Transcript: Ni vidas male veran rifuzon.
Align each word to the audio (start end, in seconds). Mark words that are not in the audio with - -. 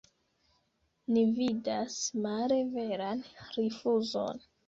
Ni 1.17 1.25
vidas 1.39 1.99
male 2.23 2.59
veran 2.79 3.23
rifuzon. 3.59 4.43